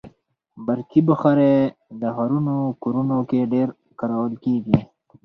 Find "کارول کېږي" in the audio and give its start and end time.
3.99-4.79